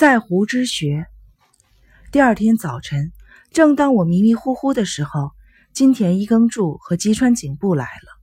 [0.00, 1.06] 在湖之学。
[2.10, 3.12] 第二天早晨，
[3.52, 5.32] 正当我迷迷糊糊的时候，
[5.74, 8.18] 金田一耕助和吉川景部来了。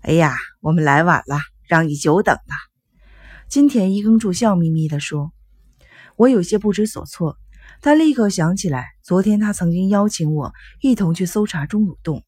[0.00, 1.36] 哎呀，我们来晚了，
[1.68, 2.54] 让你久等了。
[3.50, 5.30] 金田一耕助笑眯眯地说。
[6.16, 7.36] 我有些不知所措，
[7.82, 12.24] 他立刻想起来，昨天他曾经邀请我一同去搜查钟乳洞。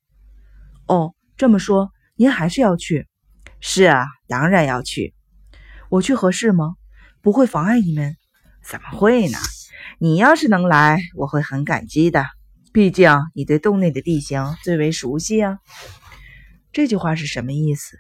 [0.86, 3.08] 哦，这么说，您还是要去？
[3.58, 5.14] 是啊，当然要去。
[5.88, 6.74] 我去合适吗？
[7.22, 8.18] 不会妨碍你们？
[8.64, 9.38] 怎么会呢？
[9.98, 12.24] 你要是能来，我会很感激的。
[12.72, 15.58] 毕竟你对洞内的地形最为熟悉啊。
[16.72, 17.98] 这句话是什么意思？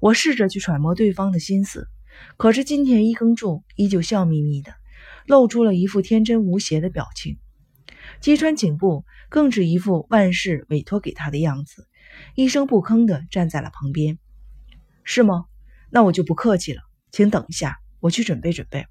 [0.00, 1.88] 我试着去揣摩对方的心思，
[2.36, 4.74] 可是金田一耕助依旧笑眯眯的。
[5.26, 7.38] 露出了一副天真无邪的表情，
[8.20, 11.86] 击穿颈部更是一副万事委托给他的样子，
[12.34, 14.18] 一声不吭的站在了旁边。
[15.04, 15.44] 是吗？
[15.90, 16.82] 那我就不客气了，
[17.12, 18.86] 请等一下，我去准备准备。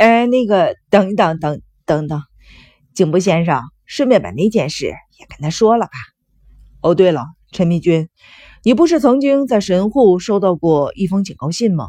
[0.00, 2.22] 哎，那个，等一等，等等等，
[2.94, 5.92] 警部先生，顺便把那件事也跟他说了吧。
[6.80, 8.08] 哦，对了，陈密君，
[8.62, 11.84] 你不是曾经在神户收到过一封警告信吗？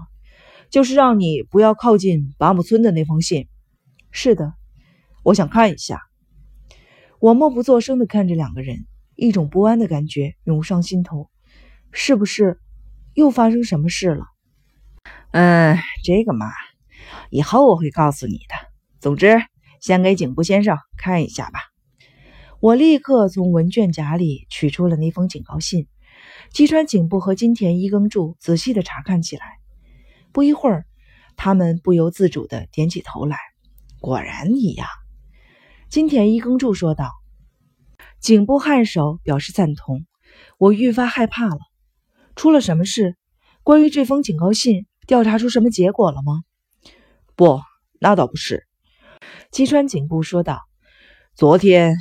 [0.70, 3.48] 就是让你不要靠近拔木村的那封信。
[4.12, 4.56] 是的，
[5.24, 6.02] 我想看一下。
[7.22, 11.30] 我默不作声的看着两个人，一种不安的感觉涌上心头。
[11.94, 12.60] 是不是
[13.14, 14.26] 又发生什么事了？
[15.32, 16.48] 嗯，这个嘛，
[17.30, 18.56] 以后我会告诉你的。
[19.00, 19.42] 总之，
[19.80, 21.60] 先给警部先生看一下吧。
[22.60, 25.88] 我立刻从文件夹里取出了那封警告信。
[26.52, 29.44] 击川警部和金田一耕助仔细地查看起来。
[30.32, 30.86] 不一会儿，
[31.36, 33.38] 他们不由自主地点起头来。
[34.00, 34.88] 果然一样，
[35.90, 37.12] 金田一耕助说道。
[38.20, 40.06] 颈部颔首表示赞同。
[40.60, 41.58] 我愈发害怕了。
[42.36, 43.18] 出了什么事？
[43.64, 46.44] 关于这封警告信，调查出什么结果了吗？
[47.36, 47.62] 不，
[48.00, 48.66] 那倒不是。
[49.52, 50.60] 吉川警部说道。
[51.36, 51.96] 昨天，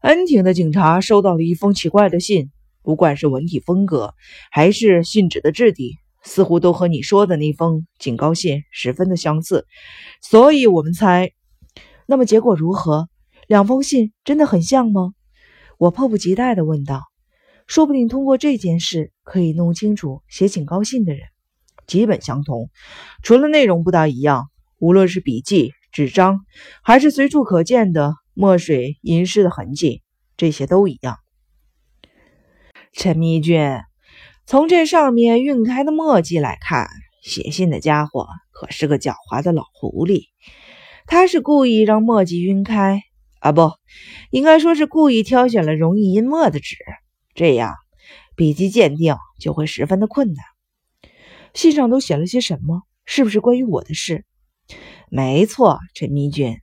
[0.00, 2.50] 恩庭的警察收到了一封奇怪的信，
[2.82, 4.14] 不管是文体风格，
[4.50, 5.98] 还是信纸的质地。
[6.24, 9.66] 似乎都和你说的那封警告信十分的相似，
[10.20, 11.30] 所以我们猜。
[12.06, 13.08] 那么结果如何？
[13.46, 15.12] 两封信真的很像吗？
[15.78, 17.02] 我迫不及待地问道。
[17.66, 21.22] 说不定通过这件事可以弄清楚写警告信的人。
[21.86, 22.68] 基本相同，
[23.22, 24.50] 除了内容不大一样。
[24.78, 26.40] 无论是笔记、纸张，
[26.82, 30.02] 还是随处可见的墨水吟诗的痕迹，
[30.36, 31.18] 这些都一样。
[32.92, 33.60] 陈密君。
[34.46, 36.88] 从这上面晕开的墨迹来看，
[37.22, 40.22] 写信的家伙可是个狡猾的老狐狸。
[41.06, 43.02] 他是故意让墨迹晕开
[43.40, 43.72] 啊，不，
[44.30, 46.76] 应该说是故意挑选了容易晕墨的纸，
[47.34, 47.74] 这样
[48.36, 50.42] 笔迹鉴定就会十分的困难。
[51.52, 52.84] 信上都写了些什么？
[53.04, 54.24] 是不是关于我的事？
[55.10, 56.60] 没错，陈迷君。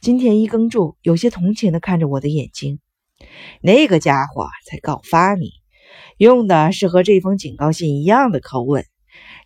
[0.00, 2.78] 金田一耕助有些同情地看着我的眼睛。
[3.60, 5.50] 那个家伙在告发你。
[6.18, 8.84] 用的是和这封警告信一样的口吻，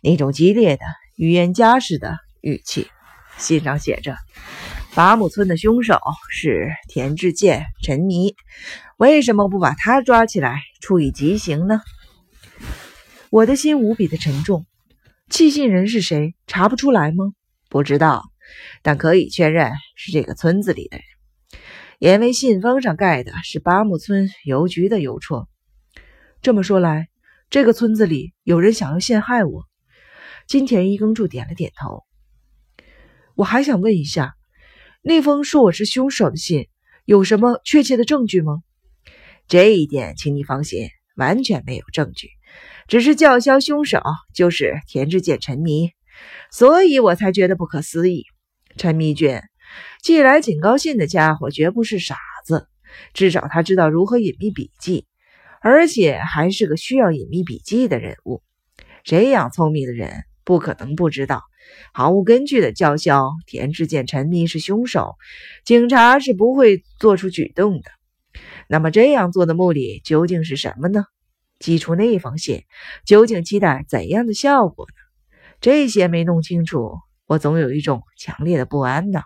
[0.01, 0.83] 那种激烈的、
[1.15, 2.87] 预言家式的语气。
[3.37, 4.15] 信上写着
[4.93, 8.35] ：“八木村的凶手是田志健、陈尼，
[8.97, 11.81] 为什么不把他抓起来处以极刑呢？”
[13.31, 14.65] 我的心无比的沉重。
[15.29, 16.35] 寄信人是谁？
[16.45, 17.33] 查不出来吗？
[17.73, 18.21] 不知道，
[18.83, 21.03] 但可以确认是这个村子里的人，
[21.97, 25.49] 因为信封上盖的是八木村邮局的邮戳。
[26.43, 27.07] 这么说来，
[27.49, 29.63] 这个村子里有人想要陷害我。
[30.45, 32.03] 金田一耕助点了点头。
[33.33, 34.35] 我还想问一下，
[35.01, 36.67] 那封说我是凶手的信
[37.05, 38.61] 有什么确切的证据吗？
[39.47, 42.29] 这一点，请你放心，完全没有证据，
[42.87, 43.99] 只是叫嚣凶手
[44.31, 45.89] 就是田之介沉迷，
[46.51, 48.25] 所以我才觉得不可思议。
[48.77, 49.39] 陈迷君
[50.01, 52.67] 寄来警告信的家伙绝不是傻子，
[53.13, 55.05] 至少他知道如何隐秘笔记。
[55.65, 58.43] 而且还是个需要隐秘笔记的人物，
[59.05, 61.41] 这样聪明的人不可能不知道，
[61.93, 65.15] 毫无根据的叫嚣田志健陈迷是凶手，
[65.63, 67.91] 警察是不会做出举动的。
[68.67, 71.05] 那么这样做的目的究竟是什么呢？
[71.59, 72.63] 寄出那封信
[73.05, 75.02] 究竟期待怎样的效果呢？
[75.63, 79.21] 这些没弄清楚，我总有一种强烈的不安呢。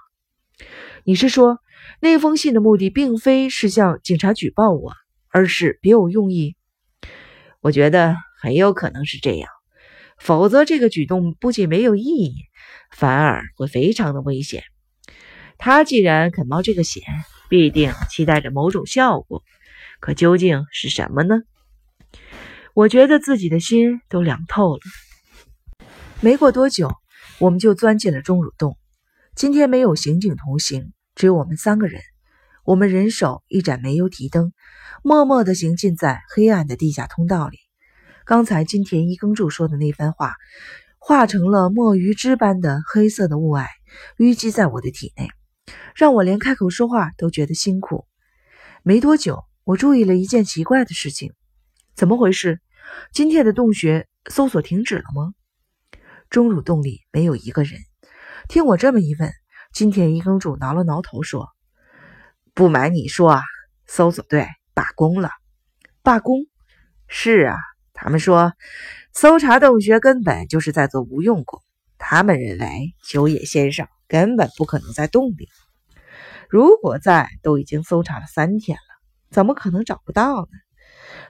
[1.04, 1.58] 你是说
[2.00, 4.94] 那封信的目的并非是向警察举报我？
[5.30, 6.56] 而是别有用意，
[7.60, 9.50] 我觉得很有可能是这样。
[10.20, 12.36] 否则，这个举动不仅没有意义，
[12.96, 14.62] 反而会非常的危险。
[15.58, 17.02] 他既然肯冒这个险，
[17.50, 19.42] 必定期待着某种效果。
[20.00, 21.42] 可究竟是什么呢？
[22.76, 24.82] 我觉得自己的心都凉透了。
[26.20, 26.92] 没过多久，
[27.40, 28.76] 我们就钻进了钟乳洞。
[29.36, 32.02] 今天没有刑警同行，只有我们三个人。
[32.66, 34.52] 我们人手一盏煤油提灯，
[35.04, 37.60] 默默地行进在黑暗的地下通道里。
[38.26, 40.34] 刚才金田一耕助说的那番话，
[40.98, 43.68] 化成了墨鱼汁般的黑色的雾霭，
[44.18, 45.30] 淤积在我的体内，
[45.96, 48.08] 让我连开口说话都觉得辛苦。
[48.82, 51.34] 没多久，我注意了一件奇怪的事情：
[51.96, 52.60] 怎么回事？
[53.14, 55.34] 今天的洞穴搜索停止了吗？
[56.30, 57.80] 钟乳洞里没有一个人。
[58.48, 59.32] 听我这么一问，
[59.74, 61.50] 金田一耕助挠了挠头说
[62.54, 63.42] ：“不瞒你说啊，
[63.86, 65.30] 搜索队罢工了。
[66.04, 66.46] 罢工？
[67.08, 67.56] 是啊，
[67.94, 68.54] 他们说
[69.14, 71.62] 搜查洞穴根本就是在做无用功。
[71.98, 75.50] 他们认为九野先生根本不可能在洞里。
[76.50, 78.82] 如果在，都已经搜查了三天了，
[79.32, 80.48] 怎么可能找不到呢？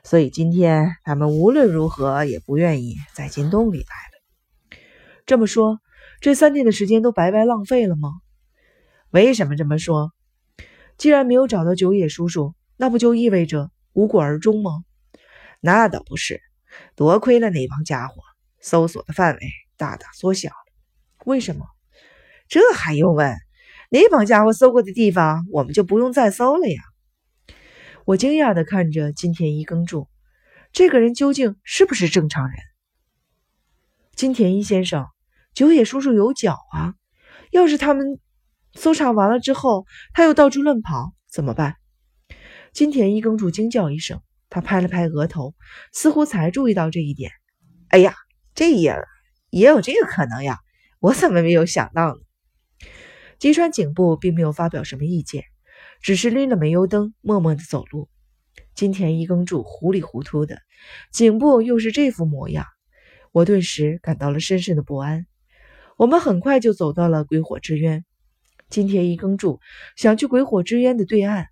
[0.03, 4.16] 所以今天他们无论如何也不愿意再进洞里来了。
[5.27, 5.79] 这么说。”
[6.19, 8.09] 这三天的时间都白白浪费了吗？
[9.11, 10.13] 为什么这么说？
[10.97, 14.83] 既然没有找到九野叔叔，那不就意味着无果而终吗？
[15.59, 16.41] 那倒不是，
[16.95, 18.23] 多亏了那帮家伙，
[18.59, 19.41] 搜索的范围
[19.77, 20.55] 大大缩小了。
[21.25, 21.67] 为什么？
[22.47, 23.35] 这还用问？
[23.91, 26.81] 那帮家伙搜过的地方，我们就不用再搜了呀！
[28.05, 30.09] 我惊讶地看着金田一耕助，
[30.71, 32.57] 这个人究竟是不是正常人？
[34.15, 35.07] 金田一先生。
[35.57, 36.93] 九野叔叔有脚啊！
[37.49, 38.19] 要是他们
[38.75, 41.77] 搜查完了之后，他又到处乱跑，怎么办？
[42.73, 44.21] 金田一耕助惊叫一声，
[44.51, 45.55] 他拍了拍额头，
[45.91, 47.31] 似乎才注意到这一点。
[47.87, 48.13] 哎呀，
[48.53, 48.95] 这也
[49.49, 50.59] 也有这个可能呀！
[50.99, 52.21] 我怎么没有想到呢？
[53.39, 55.43] 吉川警部并没有发表什么意见，
[56.03, 58.09] 只是拎了煤油灯，默默地走路。
[58.75, 60.61] 金田一耕助糊里糊涂的，
[61.11, 62.67] 警部又是这副模样，
[63.31, 65.25] 我顿时感到了深深的不安。
[65.97, 68.05] 我们很快就走到了鬼火之渊。
[68.69, 69.59] 金田一耕助
[69.95, 71.47] 想去鬼火之渊的对岸，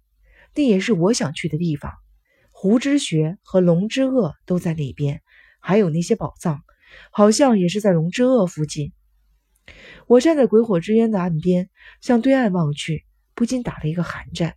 [0.54, 1.92] 那也是我想去的地方。
[2.52, 5.24] 湖之穴和龙之颚都在那边，
[5.60, 6.62] 还有那些宝藏，
[7.10, 8.94] 好像也是在龙之颚附近。
[10.06, 13.04] 我站在鬼火之渊的岸边，向对岸望去，
[13.34, 14.56] 不禁打了一个寒战。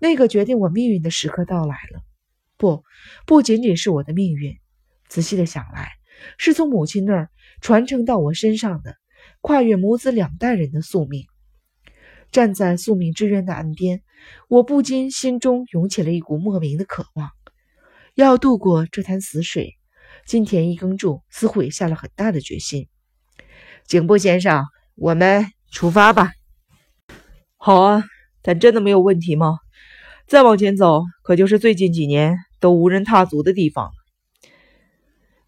[0.00, 2.02] 那个决定我命运的时刻到来了。
[2.56, 2.82] 不，
[3.24, 4.58] 不仅仅是我的命运。
[5.08, 5.92] 仔细的想来。
[6.36, 8.96] 是从母亲那儿传承到我身上的，
[9.40, 11.24] 跨越母子两代人的宿命。
[12.30, 14.02] 站在宿命之渊的岸边，
[14.48, 17.30] 我不禁心中涌起了一股莫名的渴望，
[18.14, 19.76] 要渡过这潭死水。
[20.26, 22.88] 金田一耕助似乎也下了很大的决心。
[23.84, 24.64] 警部先生，
[24.94, 26.32] 我们出发吧。
[27.56, 28.04] 好啊，
[28.42, 29.58] 但真的没有问题吗？
[30.28, 33.92] 再往前走，可就是最近几年都无人踏足的地方了。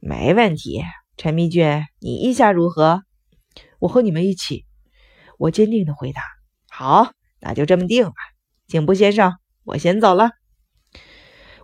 [0.01, 0.83] 没问题，
[1.23, 3.05] 陈迷俊，你意下如何？
[3.79, 4.65] 我和你们一起。
[5.39, 6.21] 我坚定的回答。
[6.69, 8.13] 好，那就这么定了。
[8.67, 10.33] 警部先生，我先走了。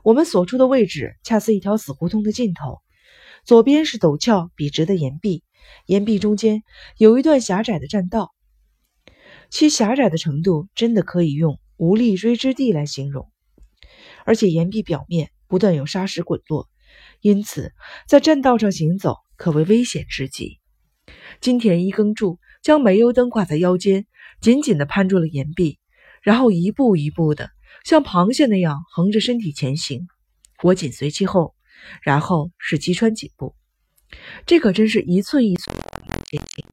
[0.04, 2.78] 我们所处的位置恰似一条死胡同的尽头，
[3.44, 5.42] 左边是陡峭笔直的岩壁，
[5.86, 6.62] 岩壁中间
[6.96, 8.32] 有一段狭窄的栈道，
[9.50, 13.28] 其狭窄的程度真的可以用无力锥之地来形容。
[14.24, 16.68] 而且岩壁表面不断有沙石滚落。
[17.20, 17.72] 因此，
[18.06, 20.58] 在栈道上行走可谓危险至极。
[21.40, 24.06] 金田一耕助将煤油灯挂在腰间，
[24.40, 25.78] 紧紧地攀住了岩壁，
[26.22, 27.50] 然后一步一步的
[27.84, 30.06] 像螃蟹那样横着身体前行。
[30.62, 31.54] 我紧随其后，
[32.02, 33.54] 然后是吉川颈部。
[34.46, 35.76] 这可真是一寸一寸
[36.26, 36.66] 前行。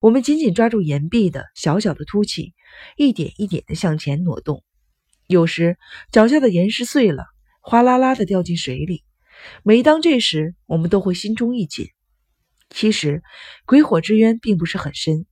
[0.00, 2.54] 我们紧紧抓住岩壁的小小的凸起，
[2.96, 4.62] 一点一点地向前挪动。
[5.28, 5.78] 有时
[6.10, 7.24] 脚下的岩石碎了，
[7.60, 9.04] 哗啦啦地掉进水里。
[9.62, 11.88] 每当这时，我们都会心中一紧。
[12.70, 13.22] 其实，
[13.66, 15.26] 鬼火之渊并不是很深，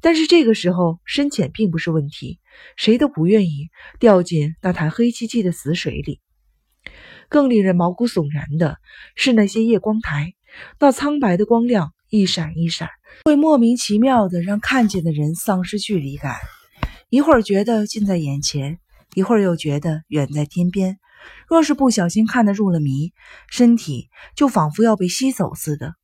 [0.00, 2.38] 但是这个时候深浅并不是问题，
[2.76, 6.20] 谁都不愿意掉进那潭黑漆漆的死水里。
[7.28, 8.78] 更令人毛骨悚然的
[9.16, 10.34] 是那些夜光台，
[10.78, 12.90] 那苍白的光亮一闪一闪，
[13.24, 16.36] 会莫名其妙的让看见的人丧失距离感，
[17.08, 18.78] 一会儿觉得近在眼前，
[19.14, 20.98] 一会儿又觉得远在天边。
[21.48, 23.12] 若是不小心看得入了迷，
[23.48, 25.94] 身体就仿佛要被吸走似的。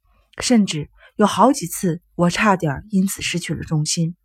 [0.41, 4.17] 甚至有好几次，我差点因此失去了重心。